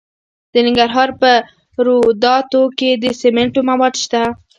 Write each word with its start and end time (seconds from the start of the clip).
د 0.53 0.55
ننګرهار 0.65 1.09
په 1.21 1.31
روداتو 1.85 2.61
کې 2.77 2.89
د 3.03 3.05
سمنټو 3.21 3.61
مواد 3.69 3.93
شته. 4.03 4.23